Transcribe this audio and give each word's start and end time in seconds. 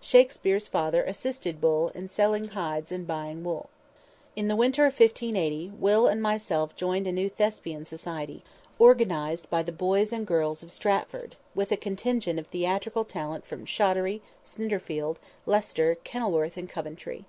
Shakspere's 0.00 0.68
father 0.68 1.02
assisted 1.02 1.60
Bull 1.60 1.88
in 1.88 2.06
selling 2.06 2.50
hides 2.50 2.92
and 2.92 3.04
buying 3.04 3.42
wool. 3.42 3.68
In 4.36 4.46
the 4.46 4.54
winter 4.54 4.84
of 4.86 4.92
1580, 4.92 5.72
Will 5.76 6.06
and 6.06 6.22
myself 6.22 6.76
joined 6.76 7.08
a 7.08 7.10
new 7.10 7.28
thespian 7.28 7.84
society, 7.84 8.44
organized 8.78 9.50
by 9.50 9.64
the 9.64 9.72
boys 9.72 10.12
and 10.12 10.24
girls 10.24 10.62
of 10.62 10.70
Stratford, 10.70 11.34
with 11.56 11.72
a 11.72 11.76
contingent 11.76 12.38
of 12.38 12.46
theatrical 12.46 13.04
talent 13.04 13.44
from 13.44 13.64
Shottery, 13.66 14.22
Snitterfield, 14.44 15.16
Leicester, 15.46 15.96
Kenilworth 16.04 16.56
and 16.56 16.68
Coventry. 16.70 17.24